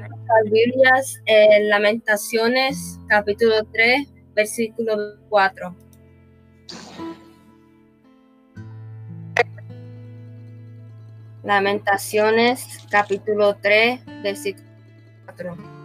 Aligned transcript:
Las 0.00 0.50
Biblias, 0.50 1.20
eh, 1.26 1.64
Lamentaciones, 1.64 2.98
capítulo 3.08 3.64
3, 3.72 4.08
versículo 4.34 4.96
4. 5.28 5.74
Lamentaciones, 11.42 12.66
capítulo 12.90 13.56
3, 13.56 14.00
versículo 14.22 14.68
4. 15.24 15.77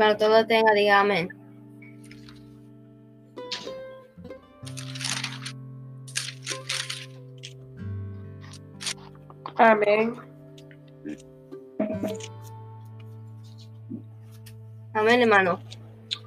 Cuando 0.00 0.16
todo 0.16 0.40
lo 0.40 0.46
tenga, 0.46 0.72
diga 0.72 1.00
amén. 1.00 1.28
Amén. 9.56 10.14
Amén, 14.94 15.20
hermano. 15.20 15.60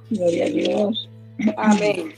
Gloria 0.08 0.44
a 0.44 0.50
Dios. 0.50 1.10
Amén. 1.56 2.14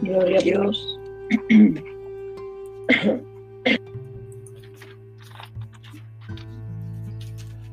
Gloria 0.00 0.38
a 0.38 0.42
Dios. 0.42 0.98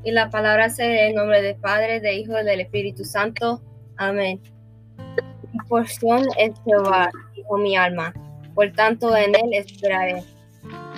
Y 0.06 0.12
la 0.12 0.30
palabra 0.30 0.70
sea 0.70 1.08
en 1.08 1.16
nombre 1.16 1.42
del 1.42 1.56
Padre, 1.56 2.00
del 2.00 2.20
Hijo 2.20 2.40
y 2.40 2.46
del 2.46 2.62
Espíritu 2.62 3.04
Santo. 3.04 3.60
Amén. 3.98 4.40
Mi 5.52 5.60
porción 5.68 6.24
es 6.38 6.52
Jehová, 6.64 7.10
dijo 7.36 7.58
mi 7.58 7.76
alma. 7.76 8.14
Por 8.54 8.72
tanto, 8.74 9.18
en 9.18 9.34
él 9.36 9.54
esperaré. 9.54 10.24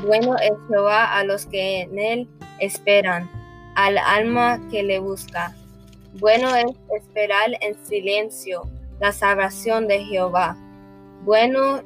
Bueno 0.06 0.36
es 0.38 0.52
Jehová 0.68 1.18
a 1.18 1.24
los 1.24 1.46
que 1.46 1.82
en 1.82 1.98
él 1.98 2.30
esperan, 2.60 3.30
al 3.76 3.98
alma 3.98 4.62
que 4.70 4.84
le 4.84 5.00
busca. 5.00 5.56
Bueno 6.20 6.54
es 6.56 6.66
esperar 6.96 7.50
en 7.62 7.84
silencio 7.86 8.70
la 9.00 9.14
salvación 9.14 9.88
de 9.88 10.04
Jehová. 10.04 10.58
Bueno 11.24 11.82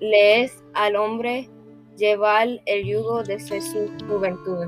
le 0.00 0.42
es 0.42 0.64
al 0.74 0.96
hombre 0.96 1.48
llevar 1.96 2.48
el 2.64 2.86
yugo 2.86 3.22
desde 3.22 3.60
su 3.60 3.92
juventud. 4.08 4.66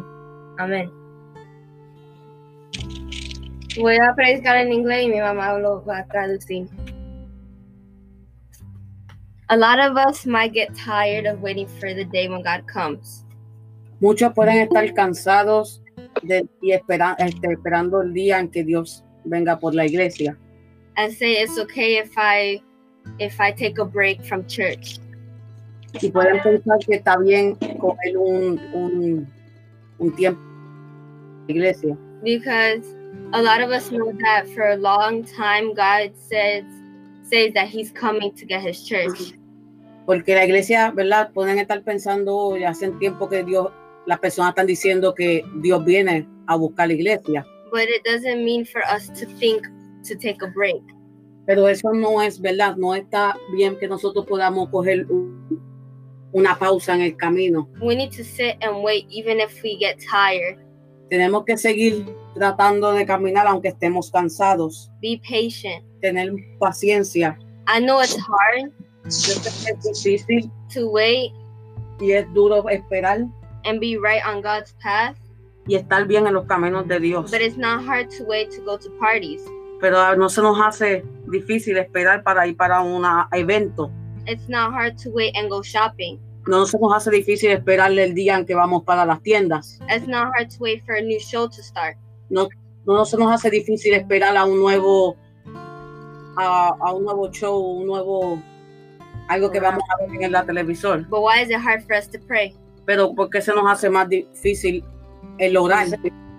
Amén. 0.58 1.03
Voy 3.80 3.96
a 3.96 4.14
predicar 4.14 4.56
en 4.56 4.72
inglés 4.72 5.04
y 5.04 5.08
mi 5.08 5.20
mamá 5.20 5.58
lo 5.58 5.84
va 5.84 5.98
a 5.98 6.06
traducir. 6.06 6.68
A 9.48 9.56
lot 9.56 9.78
of 9.78 9.96
us 9.96 10.26
might 10.26 10.52
get 10.54 10.74
tired 10.74 11.26
of 11.26 11.42
waiting 11.42 11.66
for 11.66 11.92
the 11.94 12.04
day 12.04 12.28
when 12.28 12.42
God 12.42 12.66
comes. 12.66 13.24
Muchos 14.00 14.32
pueden 14.32 14.58
estar 14.58 14.92
cansados 14.94 15.82
de, 16.22 16.46
y 16.62 16.72
espera- 16.72 17.16
este, 17.18 17.52
esperando 17.52 18.00
el 18.02 18.12
día 18.12 18.38
en 18.38 18.48
que 18.48 18.64
Dios 18.64 19.04
venga 19.24 19.58
por 19.58 19.74
la 19.74 19.84
iglesia. 19.86 20.36
And 20.96 21.12
say 21.12 21.42
it's 21.42 21.58
okay 21.58 21.98
if 21.98 22.12
I 22.16 22.62
if 23.18 23.38
I 23.40 23.52
take 23.52 23.78
a 23.80 23.84
break 23.84 24.22
from 24.24 24.46
church. 24.46 24.98
Y 26.00 26.10
pueden 26.10 26.40
pensar 26.42 26.78
que 26.86 26.96
está 26.96 27.16
bien 27.18 27.54
coger 27.78 28.16
un, 28.16 28.58
un, 28.72 29.28
un 29.98 30.16
tiempo 30.16 30.40
en 30.42 31.46
la 31.46 31.52
iglesia. 31.54 31.96
Because 32.22 32.84
a 33.32 33.42
lot 33.42 33.60
of 33.60 33.70
us 33.70 33.90
know 33.90 34.12
that 34.22 34.46
for 34.54 34.68
a 34.70 34.76
long 34.76 35.24
time 35.24 35.74
God 35.74 36.12
says 36.16 36.64
says 37.22 37.52
that 37.54 37.68
he's 37.68 37.90
coming 37.92 38.32
to 38.34 38.44
get 38.46 38.60
his 38.62 38.84
church. 38.86 39.34
Porque 40.06 40.34
la 40.34 40.44
iglesia, 40.44 40.92
¿verdad? 40.94 41.32
Pueden 41.32 41.58
estar 41.58 41.82
pensando, 41.82 42.56
ya 42.58 42.70
hace 42.70 42.90
tiempo 43.00 43.28
que 43.28 43.42
Dios, 43.42 43.68
las 44.06 44.18
personas 44.18 44.50
están 44.50 44.66
diciendo 44.66 45.14
que 45.14 45.42
Dios 45.62 45.82
viene 45.84 46.28
a 46.46 46.56
buscar 46.56 46.88
la 46.88 46.94
iglesia. 46.94 47.46
But 47.72 47.88
it 47.88 48.04
doesn't 48.04 48.44
mean 48.44 48.66
for 48.66 48.82
us 48.84 49.08
to 49.18 49.26
think 49.40 49.62
to 50.06 50.14
take 50.14 50.42
a 50.42 50.48
break. 50.54 50.82
Pero 51.46 51.66
eso 51.68 51.90
no 51.94 52.20
es 52.22 52.38
verdad, 52.40 52.76
no 52.76 52.94
está 52.94 53.36
bien 53.54 53.78
que 53.78 53.88
nosotros 53.88 54.26
podamos 54.26 54.68
coger 54.68 55.06
un- 55.10 55.58
una 56.32 56.54
pausa 56.58 56.94
en 56.94 57.00
el 57.00 57.16
camino. 57.16 57.68
We 57.80 57.96
need 57.96 58.10
to 58.12 58.24
sit 58.24 58.56
and 58.62 58.82
wait 58.84 59.06
even 59.10 59.40
if 59.40 59.62
we 59.62 59.76
get 59.78 59.98
tired. 59.98 60.58
Tenemos 61.08 61.44
que 61.46 61.56
seguir 61.56 62.04
tratando 62.34 62.92
de 62.92 63.06
caminar 63.06 63.46
aunque 63.46 63.68
estemos 63.68 64.10
cansados, 64.10 64.90
Be 65.00 65.20
patient. 65.22 65.84
tener 66.00 66.32
paciencia. 66.58 67.38
I 67.66 67.80
know 67.80 68.00
it's 68.02 68.16
hard 68.18 68.70
Yo 69.04 69.10
sé 69.10 69.72
que 69.82 69.90
es 69.90 70.02
difícil 70.02 70.50
to 70.72 70.88
wait 70.90 71.32
y 72.00 72.12
es 72.12 72.26
duro 72.34 72.68
esperar 72.68 73.20
and 73.64 73.80
be 73.80 73.96
right 73.96 74.22
on 74.26 74.42
God's 74.42 74.74
path, 74.82 75.16
y 75.66 75.76
estar 75.76 76.06
bien 76.06 76.26
en 76.26 76.34
los 76.34 76.46
caminos 76.46 76.86
de 76.88 76.98
Dios. 77.00 77.30
but 77.30 77.40
it's 77.40 77.56
not 77.56 77.84
hard 77.86 78.10
to 78.10 78.24
wait 78.24 78.50
to 78.50 78.62
go 78.64 78.76
to 78.78 78.90
parties. 78.98 79.42
Pero 79.80 80.16
no 80.16 80.28
se 80.28 80.40
nos 80.42 80.58
hace 80.60 81.04
difícil 81.26 81.76
esperar 81.76 82.22
para 82.22 82.46
ir 82.46 82.56
para 82.56 82.80
un 82.80 83.04
evento. 83.32 83.90
It's 84.26 84.48
not 84.48 84.72
hard 84.72 84.96
to 85.02 85.10
wait 85.10 85.34
and 85.36 85.48
go 85.50 85.62
shopping. 85.62 86.18
No 86.46 86.64
se 86.66 86.78
nos 86.78 86.94
hace 86.94 87.10
difícil 87.10 87.50
esperarle 87.50 88.04
el 88.04 88.14
día 88.14 88.36
en 88.36 88.44
que 88.46 88.54
vamos 88.54 88.84
para 88.84 89.04
las 89.04 89.22
tiendas. 89.22 89.78
It's 89.88 90.06
not 90.06 90.28
hard 90.34 90.50
to 90.50 90.56
wait 90.60 90.82
for 90.84 90.94
a 90.94 91.02
new 91.02 91.18
show 91.20 91.46
to 91.48 91.62
start. 91.62 91.96
No, 92.30 92.48
no 92.86 93.04
se 93.04 93.16
nos 93.16 93.32
hace 93.32 93.50
difícil 93.50 93.94
esperar 93.94 94.36
a 94.36 94.44
un 94.44 94.58
nuevo 94.60 95.16
a, 96.36 96.68
a 96.80 96.92
un 96.92 97.04
nuevo 97.04 97.30
show, 97.30 97.58
un 97.58 97.86
nuevo 97.86 98.42
algo 99.28 99.50
que 99.50 99.60
vamos 99.60 99.82
a 99.90 100.02
ver 100.02 100.22
en 100.22 100.32
la 100.32 100.44
televisor. 100.44 101.06
But 101.08 101.22
why 101.22 101.42
is 101.42 101.50
it 101.50 101.56
hard 101.56 101.84
for 101.86 101.96
us 101.96 102.08
to 102.08 102.18
pray? 102.26 102.54
Pero 102.86 103.14
¿por 103.14 103.30
qué 103.30 103.40
se 103.40 103.54
nos 103.54 103.70
hace 103.70 103.88
más 103.88 104.08
difícil 104.08 104.84
el 105.38 105.56
orar? 105.56 105.88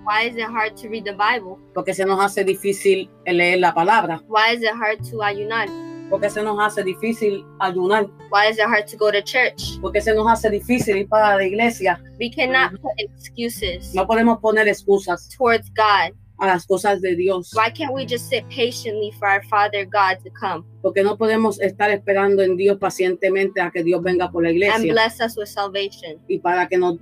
Why 0.05 0.29
is 0.29 0.35
it 0.35 0.43
hard 0.43 0.75
to 0.81 0.89
read 0.89 1.03
the 1.03 1.13
Bible? 1.13 1.57
Porque 1.73 1.93
se 1.93 2.05
nos 2.05 2.23
hace 2.23 2.43
difícil 2.43 3.09
el 3.25 3.37
leer 3.37 3.59
la 3.59 3.73
palabra. 3.73 4.21
Why 4.27 4.55
is 4.55 4.61
it 4.61 4.69
hard 4.69 5.01
to 5.09 5.23
ayunar? 5.23 5.67
Porque 6.09 6.29
se 6.29 6.41
nos 6.43 6.57
hace 6.59 6.83
difícil 6.83 7.43
ayunar. 7.59 8.05
Why 8.31 8.49
is 8.49 8.57
it 8.57 8.65
hard 8.65 8.87
to 8.87 8.97
go 8.97 9.11
to 9.11 9.21
church? 9.21 9.79
Porque 9.81 10.01
se 10.01 10.13
nos 10.13 10.27
hace 10.27 10.49
difícil 10.49 10.97
ir 10.97 11.07
para 11.09 11.35
la 11.37 11.43
iglesia. 11.43 11.99
We 12.19 12.29
cannot 12.29 12.79
put 12.81 12.91
excuses 12.97 13.93
No 13.93 14.05
podemos 14.05 14.39
poner 14.39 14.67
excusas 14.67 15.27
towards 15.35 15.69
God. 15.75 16.15
a 16.37 16.47
las 16.47 16.65
cosas 16.67 16.99
de 17.01 17.15
Dios. 17.15 17.53
Why 17.55 17.69
can't 17.71 17.93
we 17.93 18.05
just 18.05 18.27
sit 18.29 18.43
patiently 18.49 19.11
for 19.17 19.25
our 19.27 19.41
Father 19.45 19.85
God 19.85 20.17
to 20.25 20.29
come 20.31 20.65
Porque 20.81 21.01
no 21.01 21.17
podemos 21.17 21.61
estar 21.61 21.89
esperando 21.91 22.43
en 22.43 22.57
Dios 22.57 22.77
pacientemente 22.77 23.61
a 23.61 23.71
que 23.71 23.83
Dios 23.83 24.03
venga 24.03 24.29
por 24.29 24.43
la 24.43 24.49
and 24.49 24.57
iglesia 24.57 24.91
bless 24.91 25.21
us 25.21 25.37
with 25.37 25.47
salvation? 25.47 26.19
y 26.27 26.39
para 26.39 26.67
que 26.67 26.77
nos 26.77 26.97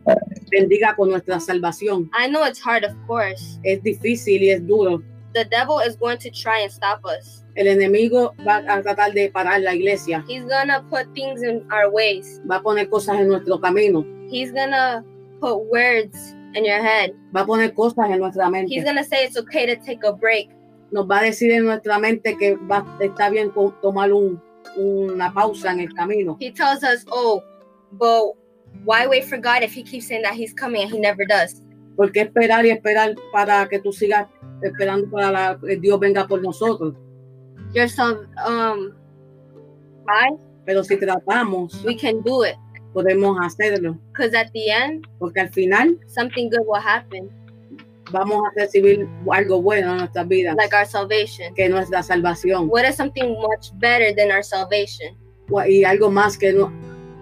bendiga 0.52 0.96
con 0.96 1.10
nuestra 1.10 1.40
salvación. 1.40 2.12
I 2.14 2.28
know 2.30 2.46
it's 2.46 2.60
hard, 2.64 2.84
of 2.86 2.94
course. 3.08 3.60
Es 3.64 3.82
difícil 3.82 4.44
y 4.44 4.52
es 4.52 4.66
duro. 4.68 5.02
The 5.34 5.46
devil 5.46 5.80
is 5.80 5.98
going 5.98 6.20
to 6.20 6.30
try 6.30 6.62
and 6.62 6.72
stop 6.72 7.04
us. 7.04 7.43
El 7.56 7.68
enemigo 7.68 8.34
va 8.48 8.64
a 8.68 8.82
tratar 8.82 9.14
de 9.14 9.30
parar 9.30 9.62
la 9.62 9.76
iglesia, 9.76 10.24
He's 10.28 10.44
gonna 10.46 10.82
put 10.90 11.14
things 11.14 11.44
in 11.44 11.64
our 11.72 11.90
ways. 11.92 12.42
va 12.50 12.56
a 12.58 12.62
poner 12.62 12.90
cosas 12.90 13.20
en 13.20 13.28
nuestro 13.28 13.60
camino, 13.60 14.04
He's 14.32 14.52
gonna 14.52 15.04
put 15.40 15.58
words 15.72 16.36
in 16.56 16.66
your 16.66 16.82
head. 16.82 17.12
va 17.36 17.42
a 17.42 17.46
poner 17.46 17.74
cosas 17.74 18.10
en 18.10 18.20
nuestra 18.20 18.46
He's 18.46 18.52
mente. 18.52 18.84
gonna 18.84 19.04
say 19.04 19.26
it's 19.26 19.38
okay 19.38 19.66
to 19.68 19.76
take 19.86 20.04
a 20.04 20.12
break. 20.12 20.50
Nos 20.92 21.06
va 21.08 21.20
a 21.20 21.24
decir 21.24 21.52
en 21.52 21.66
nuestra 21.66 21.98
mente 22.00 22.36
que 22.38 22.56
va, 22.56 22.86
está 23.00 23.30
bien 23.30 23.52
tomar 23.82 24.12
un- 24.14 24.42
una 24.78 25.32
pausa 25.34 25.72
en 25.72 25.80
el 25.82 25.94
camino. 25.94 26.38
He 26.40 26.52
tells 26.52 26.84
us, 26.84 27.06
oh, 27.12 27.42
but 27.92 28.34
why 28.86 29.06
wait 29.08 29.24
for 29.26 29.38
God 29.38 29.62
if 29.64 29.74
he 29.76 29.84
keeps 29.84 30.08
saying 30.08 30.24
that 30.24 30.34
he's 30.34 30.54
coming 30.54 30.84
and 30.84 30.92
he 30.92 31.00
never 31.00 31.26
does? 31.28 31.62
¿Por 31.96 32.12
qué 32.12 32.22
esperar 32.22 32.66
y 32.66 32.72
esperar 32.72 33.14
para 33.32 33.68
que 33.70 33.80
tú 33.80 33.92
sigas 33.92 34.28
esperando 34.64 35.10
para 35.12 35.60
que 35.64 35.76
Dios 35.78 36.00
venga 36.00 36.28
por 36.28 36.42
nosotros? 36.42 36.96
You're 37.74 37.88
so 37.90 38.26
um 38.46 38.94
why? 40.06 40.32
Pero 40.66 40.84
si 40.84 40.96
tratamos, 40.98 41.84
We 41.84 41.96
can 41.96 42.22
do 42.22 42.44
it. 42.44 42.56
podemos 42.94 43.38
hacerlo. 43.42 43.98
Because 44.12 44.34
at 44.36 44.52
the 44.54 44.70
end, 44.70 45.08
Porque 45.20 45.40
al 45.42 45.50
final 45.50 45.98
something 46.08 46.50
good 46.50 46.62
will 46.66 46.80
happen, 46.82 47.30
vamos 48.12 48.42
a 48.46 48.60
recibir 48.60 49.08
algo 49.32 49.62
bueno 49.62 49.92
en 49.92 49.98
nuestras 49.98 50.28
vidas, 50.28 50.56
like 50.56 50.74
our 50.76 50.86
salvation. 50.86 51.54
que 51.56 51.66
es 51.66 51.72
nuestra 51.72 52.04
salvación. 52.04 52.70
What 52.70 52.86
is 52.88 52.96
something 52.96 53.34
much 53.42 53.72
better 53.80 54.14
than 54.16 54.32
our 54.32 54.44
salvation? 54.44 55.18
Y 55.68 55.84
algo 55.84 56.10
más 56.12 56.38
que 56.38 56.54
no- 56.54 56.72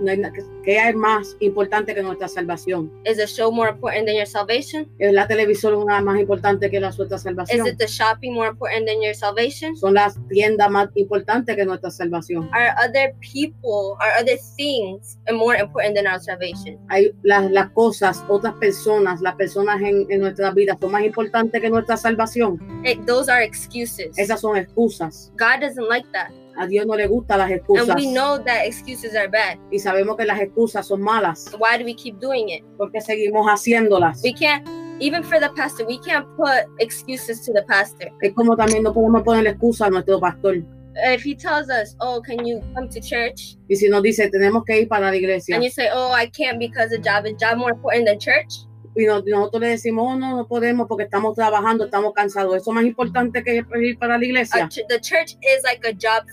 no 0.02 0.12
hay 0.12 0.18
na- 0.18 0.34
¿qué 0.64 0.80
hay 0.80 0.94
más 0.94 1.36
importante 1.40 1.94
que 1.96 2.02
nuestra 2.04 2.28
salvación? 2.28 2.92
Is 3.06 3.20
a 3.20 3.28
show 3.28 3.52
more 3.52 3.70
important 3.72 4.06
than 4.08 4.16
your 4.16 4.26
salvation? 4.28 4.88
¿Es 5.00 5.14
la 5.14 5.28
televisión 5.28 5.76
una 5.76 6.02
más 6.02 6.20
importante 6.20 6.70
que 6.70 6.80
la 6.80 6.92
nuestra 6.92 7.16
Is 7.18 7.24
salvación? 7.24 7.68
it 7.68 7.78
the 7.78 7.88
shopping 7.88 8.34
more 8.34 8.50
important 8.50 8.88
than 8.88 9.02
your 9.02 9.16
salvation? 9.16 9.76
Son 9.78 9.94
las 9.94 10.18
tiendas 10.30 10.70
más 10.70 10.90
importantes 10.96 11.56
que 11.56 11.66
nuestra 11.66 11.90
salvación. 11.92 12.50
Are 12.54 12.74
other 12.84 13.14
people, 13.22 13.96
are 14.00 14.14
other 14.20 14.38
things 14.58 15.18
more 15.32 15.58
important 15.58 15.96
than 15.96 16.08
our 16.08 16.20
salvation? 16.20 16.78
Hay 16.90 17.12
las, 17.24 17.50
las 17.52 17.70
cosas, 17.72 18.24
otras 18.28 18.54
personas, 18.56 19.22
las 19.22 19.36
personas 19.36 19.82
en, 19.82 20.06
en 20.10 20.20
nuestras 20.22 20.54
vidas 20.56 20.78
son 20.82 20.92
más 20.92 21.04
importantes 21.04 21.62
que 21.62 21.70
nuestra 21.70 21.98
salvación. 21.98 22.60
It, 22.84 23.06
those 23.06 23.32
are 23.32 23.44
excuses. 23.44 24.18
Esas 24.18 24.42
son 24.42 24.58
excusas. 24.58 25.32
God 25.38 25.62
doesn't 25.62 25.88
like 25.88 26.08
that. 26.14 26.32
A 26.58 26.68
Dios 26.68 26.86
no 26.86 26.96
le 26.96 27.08
gustan 27.08 27.40
las 27.40 27.50
And 27.50 27.60
excusas. 27.60 27.96
we 27.96 28.08
know 28.12 28.38
that 28.44 28.66
excuses 28.66 29.16
are 29.16 29.28
bad. 29.28 29.58
Y 29.72 29.80
sabemos 29.80 30.18
que 30.18 30.26
las 30.26 30.40
excusas 30.40 30.88
son 30.88 31.02
malas. 31.02 31.46
Why 31.60 31.78
do 31.78 31.86
we 31.86 31.94
keep 31.96 32.20
doing 32.20 32.50
it? 32.50 32.64
porque 32.78 33.02
seguimos 33.02 33.46
haciéndolas. 33.48 34.22
We 34.24 34.34
can't, 34.34 34.68
even 35.00 35.24
for 35.24 35.40
the 35.40 35.50
pastor, 35.56 35.86
we 35.88 35.98
can't 36.00 36.26
put 36.36 36.66
excuses 36.80 37.42
to 37.46 37.54
the 37.54 37.64
pastor. 37.68 38.10
Es 38.22 38.34
como 38.34 38.56
también 38.56 38.84
no 38.84 38.94
podemos 38.94 39.24
poner 39.24 39.48
excusa 39.48 39.86
a 39.88 39.90
nuestro 39.90 40.20
pastor. 40.20 40.64
If 41.06 41.24
he 41.24 41.34
tells 41.36 41.70
us, 41.70 41.96
oh, 42.02 42.22
can 42.22 42.46
you 42.46 42.60
come 42.76 42.90
to 42.90 43.00
church? 43.00 43.56
Y 43.70 43.76
si 43.78 43.88
nos 43.88 44.02
dice, 44.04 44.30
tenemos 44.30 44.66
que 44.66 44.82
ir 44.82 44.88
para 44.90 45.10
la 45.10 45.16
iglesia, 45.16 45.56
And 45.56 45.64
you 45.64 45.70
say, 45.72 45.88
oh, 45.94 46.12
I 46.12 46.28
can't 46.28 46.60
because 46.60 46.90
the 46.90 46.98
job 47.00 47.26
is 47.26 47.34
job 47.40 47.58
more 47.58 47.72
important 47.72 48.08
than 48.08 48.20
church? 48.20 48.66
y 48.94 49.06
nos- 49.06 49.24
nosotros 49.26 49.62
le 49.62 49.68
decimos, 49.70 50.06
oh, 50.06 50.16
no, 50.18 50.36
no 50.36 50.46
podemos 50.50 50.86
porque 50.90 51.04
estamos 51.06 51.34
trabajando, 51.34 51.86
estamos 51.86 52.12
cansados. 52.14 52.58
Eso 52.58 52.72
es 52.72 52.76
más 52.76 52.84
importante 52.84 53.42
que 53.42 53.64
ir 53.82 53.98
para 53.98 54.18
la 54.18 54.26
iglesia. 54.26 54.68
the 54.90 55.00
church 55.00 55.38
is 55.42 55.64
like 55.64 55.80
a 55.88 55.94
job. 55.94 56.26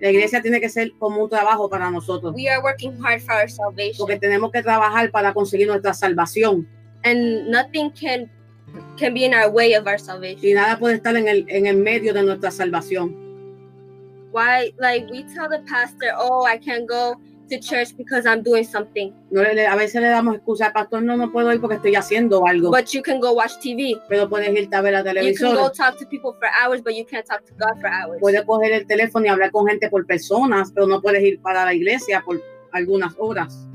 La 0.00 0.10
iglesia 0.10 0.42
tiene 0.42 0.60
que 0.60 0.68
ser 0.68 0.92
como 0.98 1.22
un 1.22 1.30
trabajo 1.30 1.68
para 1.70 1.90
nosotros, 1.90 2.34
We 2.34 2.48
are 2.48 2.60
working 2.62 2.92
hard 3.02 3.20
for 3.20 3.34
our 3.36 3.48
salvation. 3.50 3.98
porque 3.98 4.18
tenemos 4.18 4.50
que 4.50 4.62
trabajar 4.62 5.10
para 5.10 5.32
conseguir 5.32 5.68
nuestra 5.68 5.94
salvación. 5.94 6.66
and 7.04 7.48
nothing 7.50 7.90
can 7.90 8.30
can 8.98 9.12
be 9.14 9.24
in 9.24 9.34
our 9.34 9.48
way 9.50 9.74
of 9.74 9.86
our 9.86 9.98
salvation. 9.98 10.40
Y 10.42 10.54
nada 10.54 10.78
puede 10.78 10.96
estar 10.96 11.14
en 11.16 11.28
el, 11.28 11.44
en 11.48 11.66
el 11.66 11.76
medio 11.76 12.12
de 12.14 12.22
nuestra 12.24 12.50
salvación. 12.50 13.14
Why, 14.32 14.74
like, 14.78 15.06
we 15.10 15.22
tell 15.24 15.48
the 15.48 15.60
pastor, 15.68 16.08
"Oh, 16.18 16.44
I 16.44 16.58
can't 16.58 16.88
go 16.88 17.20
to 17.48 17.58
church 17.58 17.96
because 17.96 18.26
I'm 18.26 18.42
doing 18.42 18.64
something," 18.64 19.12
No 19.30 19.42
le- 19.42 19.66
a 19.66 19.76
veces 19.76 20.00
le 20.00 20.08
damos 20.08 20.34
excusa 20.36 20.72
pastor, 20.72 21.02
no, 21.02 21.16
no 21.16 21.30
puedo 21.32 21.52
ir 21.52 21.60
porque 21.60 21.76
estoy 21.76 21.94
haciendo 21.94 22.46
algo. 22.46 22.70
but 22.70 22.86
you 22.92 23.02
can 23.02 23.20
go 23.20 23.32
watch 23.32 23.52
TV. 23.62 24.00
pero 24.08 24.28
puedes 24.28 24.48
irte 24.54 24.74
a 24.76 24.80
ver 24.80 24.92
la 24.92 24.98
You 25.00 25.04
can 25.04 25.14
televisión. 25.14 25.54
go 25.56 25.70
talk 25.70 25.96
to 25.98 26.06
people 26.08 26.32
for 26.38 26.48
hours, 26.62 26.82
but 26.82 26.94
you 26.94 27.04
can't 27.04 27.26
talk 27.26 27.44
to 27.44 27.54
God 27.58 27.80
for 27.80 27.88
hours. 27.90 28.18
puedes 28.20 28.42
coger 28.44 28.72
el 28.72 28.86
teléfono 28.86 29.26
y 29.26 29.28
hablar 29.28 29.50
con 29.50 29.66
gente 29.66 29.88
por 29.90 30.06
personas, 30.06 30.70
pero 30.72 30.86
no 30.86 31.00
puedes 31.00 31.22
ir 31.22 31.40
para 31.40 31.64
la 31.64 31.74
iglesia 31.74 32.22
por 32.24 32.40
algunas 32.72 33.14
horas. 33.18 33.68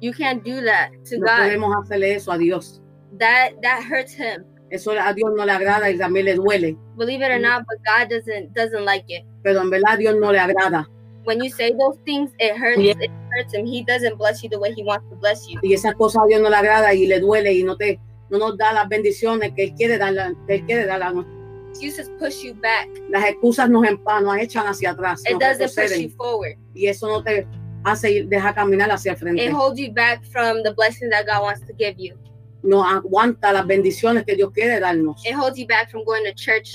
You 0.00 0.12
can't 0.12 0.42
do 0.44 0.62
that 0.64 0.90
to 1.10 1.18
No 1.18 1.26
God. 1.26 1.38
podemos 1.44 1.76
hacerle 1.82 2.14
eso 2.14 2.32
a 2.32 2.38
Dios. 2.38 2.80
That 3.18 3.52
that 3.62 3.82
hurts 3.90 4.14
Him. 4.18 4.44
Eso 4.70 4.90
a 4.92 5.12
Dios 5.12 5.30
no 5.36 5.44
le 5.46 5.52
agrada 5.52 5.88
y 5.90 5.96
también 5.96 6.24
le 6.26 6.34
duele, 6.34 6.76
Believe 6.96 7.24
it 7.24 7.30
or 7.32 7.38
not, 7.40 7.64
but 7.66 7.78
God 7.86 8.08
doesn't 8.10 8.52
doesn't 8.54 8.84
like 8.84 9.04
it. 9.08 9.24
pero 9.42 9.60
en 9.60 9.70
verdad 9.70 9.98
Dios 9.98 10.16
no 10.16 10.32
le 10.32 10.38
agrada. 10.40 10.88
When 11.24 11.42
you 11.42 11.50
say 11.50 11.72
those 11.72 11.98
things, 12.04 12.30
it 12.38 12.56
hurts. 12.56 12.80
Yeah. 12.80 12.94
It 13.00 13.10
hurts 13.36 13.54
Him. 13.54 13.66
He 13.66 13.82
doesn't 13.84 14.16
bless 14.16 14.42
you 14.42 14.48
the 14.50 14.58
way 14.58 14.72
He 14.74 14.82
wants 14.84 15.08
to 15.10 15.16
bless 15.16 15.46
you. 15.48 15.58
Y 15.62 15.72
esas 15.74 15.94
cosas 15.94 16.22
a 16.22 16.26
Dios 16.26 16.40
no 16.40 16.48
le 16.50 16.56
agrada 16.56 16.94
y 16.94 17.06
le 17.06 17.20
duele 17.20 17.52
y 17.52 17.62
no 17.62 17.76
te 17.76 17.98
no 18.30 18.38
nos 18.38 18.56
da 18.56 18.72
las 18.72 18.88
bendiciones 18.88 19.52
que 19.54 19.64
Él 19.64 19.74
quiere 19.74 19.98
dar, 19.98 20.14
que 20.46 20.54
Él 20.56 20.64
quiere 20.66 20.86
dar 20.86 21.02
a 21.02 21.10
nosotros. 21.12 21.34
Excuses 21.70 22.08
push 22.18 22.42
you 22.44 22.54
back. 22.54 22.88
Las 23.10 23.24
excusas 23.28 23.68
nos, 23.68 23.84
empa- 23.84 24.22
nos 24.22 24.36
echan 24.38 24.66
hacia 24.66 24.90
atrás 24.90 25.22
It 25.28 25.38
doesn't 25.38 25.74
push 25.74 25.98
you 26.00 26.10
forward. 26.10 26.56
y 26.72 26.86
eso 26.86 27.08
no 27.08 27.22
te 27.22 27.46
hace 27.84 28.12
ir, 28.12 28.28
deja 28.28 28.54
caminar 28.54 28.90
hacia 28.90 29.12
el 29.12 29.18
frente. 29.18 29.44
It 29.44 29.52
holds 29.52 29.78
you 29.78 29.92
back 29.92 30.24
from 30.24 30.62
the 30.62 30.72
blessings 30.72 31.10
that 31.10 31.26
God 31.26 31.42
wants 31.42 31.60
to 31.66 31.72
give 31.76 31.96
you. 31.98 32.16
No 32.62 32.82
aguanta 32.82 33.52
las 33.52 33.66
bendiciones 33.66 34.24
que 34.24 34.36
Dios 34.36 34.50
quiere 34.52 34.80
darnos. 34.80 35.20
It 35.26 35.34
holds 35.34 35.58
you 35.58 35.66
back 35.66 35.90
from 35.90 36.04
going 36.04 36.24
to 36.24 36.32
church. 36.32 36.72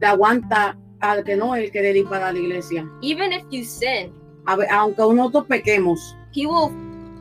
Te 0.00 0.06
aguanta 0.06 0.76
al 1.00 1.24
que 1.24 1.36
no 1.36 1.54
el 1.54 1.70
querer 1.70 1.96
ir 1.96 2.08
para 2.08 2.32
la 2.32 2.38
iglesia. 2.38 2.88
Even 3.02 3.32
if 3.32 3.44
you 3.50 3.64
sin, 3.64 4.12
A 4.46 4.56
ver, 4.56 4.68
aunque 4.70 5.02
nosotros 5.02 5.44
pequemos, 5.46 6.16
He 6.34 6.46
will 6.46 6.70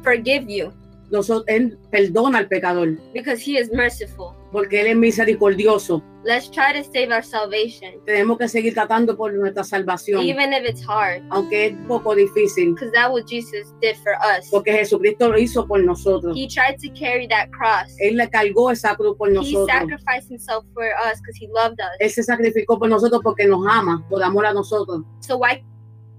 forgive 0.01 0.45
you 0.47 0.71
nosotros, 1.09 1.45
Él 1.47 1.77
perdona 1.91 2.39
al 2.39 2.47
pecador, 2.47 2.97
because 3.13 3.41
He 3.41 3.57
is 3.57 3.71
merciful. 3.71 4.36
Porque 4.51 4.81
Él 4.81 4.87
es 4.87 4.95
misericordioso. 4.95 6.03
Let's 6.23 6.49
try 6.51 6.73
to 6.73 6.83
save 6.83 7.11
our 7.13 7.23
salvation, 7.23 7.93
Tenemos 8.05 8.37
que 8.37 8.49
seguir 8.49 8.73
tratando 8.73 9.15
por 9.15 9.33
nuestra 9.33 9.63
salvación, 9.63 10.21
even 10.21 10.51
if 10.51 10.67
it's 10.67 10.83
hard, 10.85 11.21
aunque 11.29 11.67
es 11.67 11.73
un 11.73 11.87
poco 11.87 12.15
difícil, 12.15 12.73
because 12.73 12.91
that's 12.91 13.09
what 13.09 13.25
Jesus 13.27 13.73
did 13.81 13.95
for 14.03 14.13
us. 14.15 14.49
porque 14.51 14.73
Jesucristo 14.73 15.29
lo 15.29 15.37
hizo 15.37 15.65
por 15.65 15.81
nosotros. 15.83 16.35
He 16.35 16.47
tried 16.47 16.77
to 16.81 16.89
carry 16.99 17.27
that 17.29 17.49
cross. 17.51 17.95
Él 17.99 18.17
le 18.17 18.29
cargó 18.29 18.71
esa 18.71 18.95
cruz 18.95 19.15
por 19.17 19.29
He 19.29 19.33
nosotros. 19.35 19.67
sacrificed 19.67 20.29
Himself 20.29 20.65
for 20.73 20.83
us 21.05 21.21
because 21.21 21.37
He 21.39 21.47
loved 21.53 21.79
us. 21.79 21.95
Él 21.99 22.09
se 22.09 22.23
sacrificó 22.23 22.77
por 22.77 22.89
nosotros 22.89 23.21
porque 23.23 23.45
nos 23.47 23.65
ama, 23.65 24.03
por 24.09 24.21
amor 24.21 24.45
a 24.47 24.53
nosotros. 24.53 25.03
So 25.21 25.37
why 25.37 25.63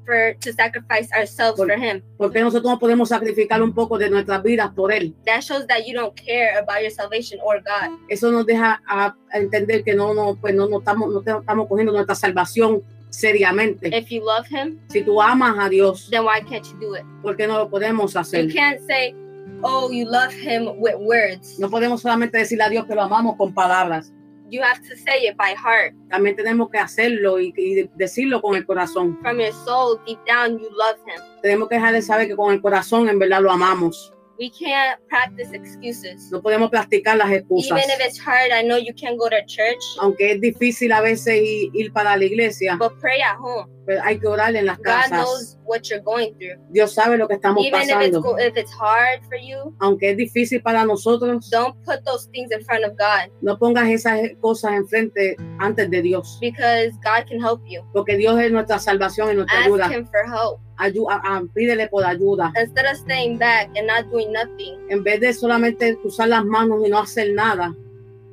for 0.08 0.34
to 0.40 0.52
sacrifice 0.52 1.12
ourselves 1.12 1.58
Por- 1.58 1.68
for 1.68 1.78
Him? 1.78 2.02
Porque 2.16 2.40
nosotros 2.40 2.72
no 2.72 2.78
podemos 2.78 3.10
sacrificar 3.10 3.62
un 3.62 3.74
poco 3.74 3.98
de 3.98 4.08
nuestras 4.08 4.42
vidas 4.42 4.70
por 4.74 4.90
Él. 4.90 5.14
That 5.26 5.42
shows 5.42 5.66
that 5.66 5.86
you 5.86 5.94
don't 5.94 6.14
care 6.16 6.58
about 6.58 6.80
your 6.80 6.90
salvation 6.90 7.38
or 7.44 7.60
God. 7.60 7.98
Eso 8.08 8.30
nos 8.30 8.46
deja 8.46 8.80
a, 8.88 9.14
entender 9.34 9.84
que 9.84 9.94
no, 9.94 10.14
no, 10.14 10.36
pues 10.40 10.54
no, 10.54 10.66
no 10.68 10.78
estamos, 10.78 11.10
no 11.12 11.20
estamos 11.20 11.68
cogiendo 11.68 11.92
nuestra 11.92 12.14
salvación 12.14 12.82
seriamente. 13.10 13.88
If 13.94 14.08
you 14.08 14.22
love 14.24 14.46
Him, 14.50 14.78
Si 14.88 15.02
tú 15.02 15.20
amas 15.20 15.56
a 15.58 15.68
Dios, 15.68 16.08
then 16.10 16.24
why 16.24 16.40
can't 16.40 16.64
you 16.64 16.78
do 16.80 16.96
it? 16.96 17.04
¿por 17.22 17.36
qué 17.36 17.46
no 17.46 17.58
lo 17.58 17.68
podemos 17.68 18.16
hacer? 18.16 18.46
You 18.46 18.54
can't 18.54 18.80
say, 18.86 19.14
"Oh, 19.62 19.90
you 19.90 20.06
love 20.06 20.32
Him" 20.32 20.78
with 20.78 20.96
words. 20.98 21.58
No 21.58 21.68
podemos 21.68 22.00
solamente 22.00 22.38
decirle 22.38 22.64
a 22.64 22.68
Dios 22.70 22.86
que 22.86 22.94
lo 22.94 23.02
amamos 23.02 23.36
con 23.36 23.52
palabras. 23.52 24.12
You 24.50 24.62
have 24.62 24.80
to 24.88 24.96
say 24.96 25.26
it 25.28 25.36
by 25.36 25.54
heart, 25.54 25.94
También 26.10 26.34
tenemos 26.36 26.70
que 26.70 26.78
hacerlo 26.78 27.38
y, 27.38 27.52
y 27.56 27.88
decirlo 27.96 28.40
con 28.40 28.56
el 28.56 28.64
corazón. 28.64 29.18
from 29.20 29.38
your 29.40 29.52
soul, 29.52 29.98
deep 30.06 30.18
down. 30.26 30.58
You 30.58 30.70
love 30.70 30.96
Him. 31.06 31.20
Tenemos 31.42 31.68
que 31.68 31.74
dejar 31.74 31.92
de 31.92 32.02
saber 32.02 32.28
que 32.28 32.36
con 32.36 32.52
el 32.54 32.60
corazón 32.62 33.08
en 33.08 33.18
verdad 33.18 33.42
lo 33.42 33.50
amamos. 33.50 34.12
We 34.38 34.50
can't 34.50 35.00
practice 35.08 35.52
excuses. 35.52 36.30
No 36.30 36.40
podemos 36.40 36.70
practicar 36.70 37.16
las 37.16 37.30
excusas. 37.32 37.72
Even 37.76 37.90
if 37.90 38.06
it's 38.06 38.18
hard, 38.20 38.52
I 38.52 38.62
know 38.62 38.78
you 38.78 38.94
can't 38.94 39.18
go 39.18 39.28
to 39.28 39.36
church, 39.46 39.82
Aunque 40.00 40.32
es 40.32 40.40
difícil 40.40 40.92
a 40.92 41.00
veces 41.00 41.42
ir, 41.42 41.70
ir 41.74 41.92
para 41.92 42.16
la 42.16 42.24
iglesia, 42.24 42.76
but 42.78 42.92
pray 43.00 43.20
at 43.20 43.36
home. 43.36 43.66
Hay 44.02 44.18
que 44.18 44.26
orar 44.26 44.54
en 44.56 44.66
las 44.66 44.78
God 44.78 44.84
casas. 44.84 45.10
knows 45.10 45.58
what 45.64 45.82
you're 45.84 46.02
going 46.02 46.32
through. 46.34 46.56
Dios 46.70 46.92
sabe 46.94 47.16
lo 47.16 47.26
que 47.28 47.34
estamos 47.34 47.64
Even 47.64 47.80
if 47.82 47.88
it's 47.88 47.94
pasando. 47.94 48.22
go- 48.22 48.38
if 48.38 48.56
it's 48.56 48.72
hard 48.72 49.22
for 49.28 49.36
you, 49.38 49.74
Aunque 49.80 50.10
es 50.10 50.16
difícil 50.16 50.62
para 50.62 50.84
nosotros, 50.84 51.48
don't 51.50 51.74
put 51.84 52.04
those 52.04 52.28
things 52.30 52.50
in 52.52 52.62
front 52.64 52.84
of 52.84 52.92
God 52.98 53.30
no 53.40 53.58
pongas 53.58 53.88
esas 53.88 54.20
cosas 54.40 54.72
enfrente 54.72 55.36
antes 55.58 55.88
de 55.90 56.02
Dios. 56.02 56.38
because 56.40 56.92
God 57.04 57.26
can 57.28 57.40
help 57.40 57.60
you. 57.66 57.82
Porque 57.92 58.16
Dios 58.16 58.38
es 58.40 58.50
nuestra 58.52 58.78
salvación 58.78 59.30
y 59.32 59.34
nuestra 59.36 59.64
ayuda. 59.64 59.84
Ask 59.86 59.94
Him 59.94 60.06
for 60.06 60.24
help 60.26 60.60
Ayu- 60.78 61.10
a- 61.10 61.20
a- 61.36 61.42
pídele 61.54 61.88
por 61.88 62.04
ayuda. 62.04 62.52
instead 62.60 62.86
of 62.86 62.96
staying 62.98 63.36
back 63.38 63.68
and 63.76 63.86
not 63.88 64.04
doing 64.12 64.32
nothing. 64.32 64.78
En 64.90 65.02
vez 65.02 65.20
de 65.20 65.32
solamente 65.32 65.98
usar 66.04 66.28
las 66.28 66.44
manos 66.44 66.80
y 66.86 66.88
no 66.90 66.98
hacer 67.00 67.32
nada, 67.34 67.74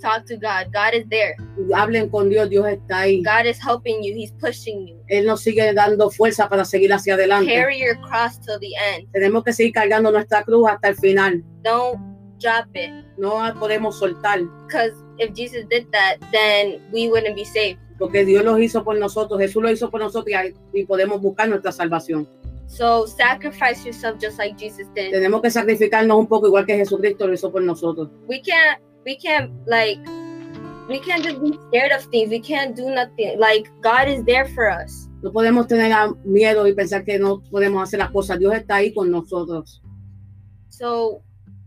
Talk 0.05 0.25
to 0.27 0.35
God. 0.35 0.71
God 0.71 0.93
is 0.93 1.09
there. 1.09 1.35
hablen 1.74 2.09
con 2.09 2.29
Dios, 2.29 2.47
Dios 2.47 2.67
está 2.67 3.00
ahí. 3.00 3.24
God 3.24 3.47
is 3.47 3.57
helping 3.59 4.03
you. 4.03 4.13
He's 4.13 4.31
pushing 4.33 4.88
you. 4.88 4.97
Él 5.07 5.25
nos 5.25 5.41
sigue 5.41 5.74
dando 5.74 6.12
fuerza 6.12 6.47
para 6.47 6.63
seguir 6.63 6.93
hacia 6.93 7.15
adelante. 7.15 7.51
Carry 7.51 7.79
your 7.79 8.00
cross 8.01 8.39
till 8.39 8.59
the 8.59 8.75
end. 8.93 9.12
Tenemos 9.13 9.43
que 9.43 9.51
seguir 9.51 9.74
cargando 9.74 10.12
nuestra 10.12 10.43
cruz 10.43 10.69
hasta 10.69 10.89
el 10.89 10.95
final. 10.95 11.43
Don't 11.63 12.00
drop 12.39 12.67
it. 12.75 12.91
No 13.17 13.41
podemos 13.59 13.97
soltar, 13.97 14.41
Because 14.67 14.93
if 15.17 15.33
Jesus 15.33 15.65
did 15.69 15.88
that, 15.91 16.19
then 16.31 16.81
we 16.93 17.09
wouldn't 17.09 17.35
be 17.35 17.45
saved. 17.45 17.79
porque 17.97 18.25
Dios 18.25 18.43
lo 18.43 18.59
hizo 18.59 18.83
por 18.83 18.97
nosotros, 18.97 19.39
Jesús 19.39 19.63
lo 19.63 19.71
hizo 19.71 19.89
por 19.89 20.01
nosotros 20.01 20.35
y 20.74 20.85
podemos 20.85 21.19
buscar 21.19 21.50
nuestra 21.50 21.71
salvación. 21.71 22.27
So 22.67 23.05
sacrifice 23.07 23.85
yourself 23.85 24.19
just 24.19 24.38
like 24.38 24.55
Jesus 24.57 24.88
did. 24.93 25.12
Tenemos 25.12 25.41
que 25.41 25.50
sacrificarnos 25.50 26.17
un 26.17 26.27
poco 26.27 26.47
igual 26.47 26.65
que 26.65 26.75
Jesucristo 26.75 27.27
lo 27.27 27.33
hizo 27.33 27.51
por 27.51 27.62
nosotros. 27.62 28.09
We 28.27 28.41
can't 28.41 28.79
we 29.05 29.15
can't 29.15 29.51
like 29.67 30.00
we 30.89 31.00
can't 31.00 31.24
just 31.24 31.41
be 31.41 31.57
scared 31.69 31.91
of 31.91 32.03
things. 32.05 32.29
We 32.29 32.39
can't 32.39 32.75
do 32.75 32.89
nothing. 32.89 33.39
Like 33.39 33.69
God 33.81 34.07
is 34.07 34.24
there 34.25 34.45
for 34.45 34.69
us. 34.69 35.07
No 35.21 35.31
podemos 35.31 35.67
tener 35.67 35.91
miedo 36.24 36.67
y 36.67 36.74
pensar 36.74 37.03
que 37.03 37.17
no 37.17 37.41
podemos 37.51 37.81
hacer 37.81 38.00
las 38.00 38.12
cosas. 38.12 38.38
Dios 38.38 38.53
está 38.53 38.75
ahí 38.75 38.93
con 38.93 39.09
nosotros. 39.09 39.81
So 40.69 41.24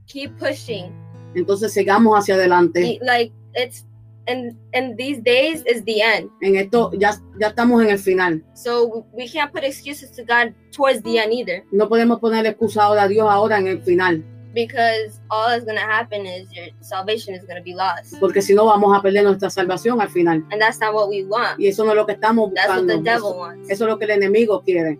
keep 0.07 0.39
pushing. 0.39 0.93
Entonces 1.35 1.73
sigamos 1.73 2.17
hacia 2.17 2.35
adelante. 2.35 2.99
Like 3.03 3.33
it's 3.55 3.85
and 4.29 4.57
and 4.75 4.97
these 4.97 5.21
days 5.23 5.65
is 5.67 5.83
the 5.85 6.01
end. 6.03 6.31
En 6.43 6.57
esto 6.57 6.93
ya, 6.93 7.19
ya 7.41 7.49
estamos 7.49 7.83
en 7.83 7.91
el 7.91 7.99
final. 7.99 8.43
So 8.55 9.07
we 9.13 9.29
can't 9.29 9.53
put 9.53 9.65
excuses 9.65 10.11
to 10.13 10.25
God 10.25 10.55
towards 10.71 11.03
the 11.03 11.19
end 11.19 11.33
either. 11.33 11.65
No 11.73 11.89
podemos 11.89 12.21
poner 12.21 12.47
excusa 12.47 12.85
ahora 12.85 13.05
a 13.05 13.09
Dios 13.09 13.27
ahora 13.29 13.59
en 13.59 13.67
el 13.67 13.83
final, 13.83 14.25
Because 14.67 15.21
all 15.31 15.49
that's 15.49 15.65
gonna 15.65 15.81
happen 15.81 16.27
is 16.27 16.51
your 16.53 16.67
salvation 16.81 17.35
is 17.35 17.45
gonna 17.47 17.63
be 17.63 17.75
lost. 17.75 18.19
porque 18.19 18.43
si 18.43 18.55
no 18.55 18.65
vamos 18.67 18.97
a 18.97 19.01
perder 19.01 19.23
nuestra 19.25 19.51
salvación 19.51 20.01
al 20.01 20.09
final. 20.09 20.43
And 20.51 20.61
that's 20.61 20.81
not 20.81 20.93
what 20.95 21.09
we 21.09 21.25
want. 21.25 21.61
Y 21.61 21.69
eso 21.69 21.85
no 21.85 21.91
es 21.93 21.97
lo 21.97 22.07
que 22.07 22.15
estamos 22.15 22.53
That's 22.55 22.69
what 22.69 22.83
buscando. 22.83 22.97
the 23.05 23.11
devil 23.11 23.29
Eso, 23.31 23.39
wants. 23.39 23.71
eso 23.71 23.85
es 23.85 23.89
lo 23.91 23.99
que 23.99 24.05
el 24.07 24.11
enemigo 24.13 24.63
quiere. 24.65 24.99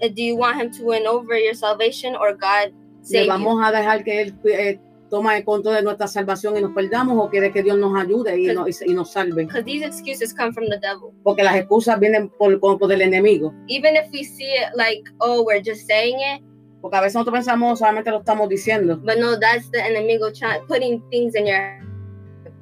Do 0.00 0.08
you 0.22 0.36
want 0.36 0.60
him 0.60 0.70
to 0.72 0.84
win 0.84 1.06
over 1.06 1.38
your 1.38 1.54
salvation 1.54 2.16
or 2.16 2.32
God 2.34 2.72
¿Le 2.72 3.04
save 3.04 3.24
you? 3.26 3.28
vamos 3.28 3.62
a 3.64 3.70
dejar 3.70 4.02
que 4.04 4.22
Él 4.22 4.34
eh, 4.44 4.80
toma 5.08 5.36
el 5.36 5.44
control 5.44 5.76
de 5.76 5.82
nuestra 5.82 6.08
salvación 6.08 6.56
y 6.56 6.60
nos 6.62 6.72
perdamos 6.74 7.16
o 7.24 7.30
quiere 7.30 7.52
que 7.52 7.62
Dios 7.62 7.78
nos 7.78 7.94
ayude 7.98 8.36
y, 8.40 8.46
nos- 8.52 8.82
y 8.82 8.92
nos 8.92 9.12
salve? 9.12 9.46
These 9.64 9.84
excuses 9.86 10.34
come 10.34 10.52
from 10.52 10.66
the 10.68 10.78
devil. 10.80 11.12
Porque 11.22 11.44
las 11.44 11.54
excusas 11.56 11.98
vienen 12.00 12.28
por, 12.28 12.58
por, 12.58 12.76
por 12.78 12.92
el 12.92 13.00
enemigo. 13.02 13.54
Even 13.68 13.94
if 13.94 14.10
we 14.12 14.24
see 14.24 14.44
it 14.52 14.74
like, 14.76 15.04
oh, 15.20 15.42
we're 15.44 15.62
just 15.64 15.86
saying 15.86 16.16
it, 16.18 16.42
Porque 16.86 16.98
a 16.98 17.00
veces 17.00 17.14
nosotros 17.16 17.34
pensamos 17.34 17.80
solamente 17.80 18.10
lo 18.12 18.18
estamos 18.20 18.48
diciendo, 18.48 18.96
but 18.98 19.16
no, 19.18 19.36
that's 19.40 19.68
the 19.72 19.80
enemigo 19.80 20.28
putting 20.68 21.02
things 21.10 21.34
in 21.34 21.46
your 21.46 21.84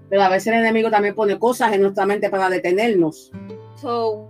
pero 0.08 0.22
a 0.22 0.28
veces 0.30 0.46
el 0.46 0.60
enemigo 0.60 0.90
también 0.90 1.14
pone 1.14 1.38
cosas 1.38 1.74
en 1.74 1.82
nuestra 1.82 2.06
mente 2.06 2.30
para 2.30 2.48
detenernos. 2.48 3.30
so 3.76 4.26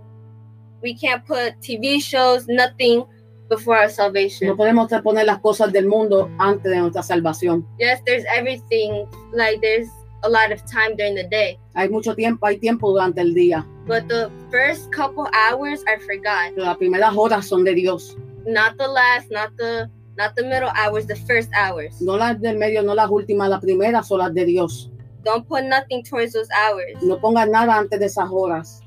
we 0.83 0.93
can't 0.93 1.23
put 1.25 1.53
TV 1.61 1.99
shows, 2.01 2.45
nothing 2.49 3.05
before 3.49 3.77
our 3.77 3.85
No 3.87 3.89
salvation. 3.89 4.57
podemos 4.57 4.91
poner 5.01 5.25
las 5.27 5.39
cosas 5.39 5.71
del 5.71 5.85
mundo 5.87 6.29
antes 6.39 6.69
de 6.69 6.77
nuestra 6.77 7.01
salvación. 7.03 7.65
Yes, 7.79 8.01
there's 8.05 8.25
everything, 8.35 9.05
like 9.31 9.61
there's 9.61 9.87
a 10.23 10.29
lot 10.29 10.51
of 10.51 10.61
time 10.65 10.97
during 10.97 11.15
the 11.15 11.23
day. 11.29 11.57
Hay 11.73 11.87
mucho 11.87 12.13
tiempo, 12.15 12.45
hay 12.47 12.57
tiempo 12.57 12.89
durante 12.91 13.21
el 13.21 13.33
día, 13.33 13.65
But 13.87 14.07
the 14.09 14.29
first 14.51 14.91
couple 14.91 15.25
hours 15.31 15.83
are 15.87 15.99
for 16.01 16.15
God. 16.17 16.53
pero 16.55 16.65
las 16.65 16.77
primeras 16.77 17.13
horas 17.15 17.45
son 17.47 17.63
de 17.63 17.75
Dios. 17.75 18.17
Not 18.45 18.77
the 18.77 18.87
last, 18.87 19.31
not 19.31 19.55
the 19.57 19.89
not 20.17 20.35
the 20.35 20.43
middle 20.43 20.69
hours, 20.75 21.05
the 21.05 21.15
first 21.15 21.49
hours. 21.53 21.99
No 22.01 22.15
las 22.17 22.39
del 22.39 22.57
medio, 22.57 22.81
no 22.83 22.93
las 22.93 23.09
últimas, 23.09 23.49
las 23.49 23.59
primeras 23.59 24.07
son 24.07 24.19
las 24.19 24.33
de 24.33 24.45
Dios. 24.45 24.89
Don't 25.23 25.47
put 25.47 25.63
nothing 25.63 26.03
towards 26.03 26.33
those 26.33 26.49
hours. 26.51 27.01
No 27.01 27.19
pongas 27.19 27.49
nada 27.49 27.75
antes 27.77 27.99
de 27.99 28.05
esas 28.05 28.29
horas. 28.31 28.81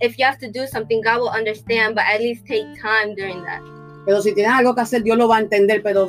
If 0.00 0.18
you 0.18 0.26
have 0.26 0.38
to 0.38 0.50
do 0.50 0.66
something, 0.66 1.00
God 1.00 1.20
will 1.20 1.30
understand, 1.30 1.94
but 1.94 2.04
at 2.04 2.20
least 2.20 2.44
take 2.46 2.66
time 2.80 3.14
during 3.14 3.42
that. 3.44 3.62
Pero 4.04 4.20
si 4.20 4.34
tienes 4.34 4.52
algo 4.52 4.74
que 4.74 4.82
hacer, 4.82 5.02
Dios 5.02 5.16
lo 5.16 5.28
va 5.28 5.38
a 5.38 5.40
entender, 5.40 5.82
pero 5.82 6.08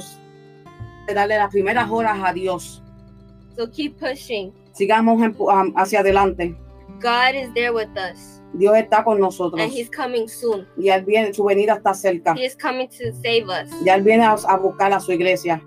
darle 1.14 1.38
las 1.38 1.52
primeras 1.52 1.90
horas 1.90 2.20
a 2.24 2.34
Dios. 2.34 2.82
So 3.56 3.68
keep 3.68 3.98
pushing. 4.00 4.54
Sigamos 4.74 5.20
hacia 5.76 6.02
adelante. 6.02 6.56
God 7.00 7.36
is 7.36 7.52
there 7.54 7.72
with 7.72 7.90
us, 7.98 8.37
Dios 8.54 8.76
está 8.78 9.04
con 9.04 9.20
nosotros. 9.20 9.62
and 9.62 9.72
He's 9.72 9.90
coming 9.90 10.28
soon. 10.28 10.68
Y 10.78 10.90
él 10.90 11.04
viene, 11.06 11.34
su 11.34 11.44
venida 11.44 11.74
está 11.76 11.94
cerca. 11.94 12.34
He 12.36 12.46
is 12.46 12.56
coming 12.56 12.88
to 12.88 13.12
save 13.22 13.46
us. 13.46 13.70
Ya 13.84 13.96
él 13.96 14.04
viene 14.04 14.24
a, 14.24 14.32
a 14.34 14.58
buscar 14.58 14.92
a 14.94 15.00
su 15.00 15.12
iglesia. 15.12 15.62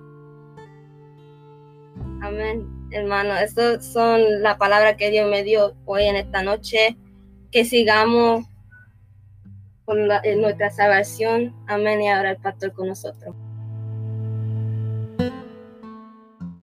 Amén, 2.23 2.67
hermano. 2.91 3.35
Estas 3.37 3.85
son 3.93 4.43
la 4.43 4.59
palabra 4.59 4.97
que 4.97 5.11
Dios 5.11 5.29
me 5.31 5.43
dio 5.43 5.75
hoy 5.87 6.05
en 6.05 6.17
esta 6.17 6.43
noche. 6.43 6.97
Que 7.51 7.65
sigamos 7.65 8.45
con 9.85 10.07
la- 10.09 10.21
en 10.23 10.41
nuestra 10.41 10.71
salvación. 10.71 11.55
Amén. 11.67 12.01
Y 12.03 12.09
ahora 12.09 12.31
el 12.33 12.37
pastor 12.39 12.73
con 12.73 12.89
nosotros. 12.89 13.35